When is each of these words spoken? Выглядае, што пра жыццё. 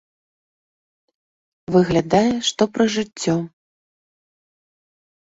Выглядае, 1.75 2.31
што 2.49 2.61
пра 2.79 2.87
жыццё. 2.95 3.35